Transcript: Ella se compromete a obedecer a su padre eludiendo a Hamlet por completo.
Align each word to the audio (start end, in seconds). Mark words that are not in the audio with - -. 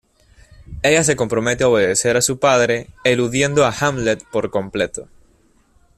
Ella 0.81 1.03
se 1.03 1.15
compromete 1.15 1.63
a 1.63 1.67
obedecer 1.69 2.17
a 2.17 2.23
su 2.23 2.39
padre 2.39 2.87
eludiendo 3.03 3.65
a 3.67 3.73
Hamlet 3.81 4.23
por 4.31 4.49
completo. 4.49 5.07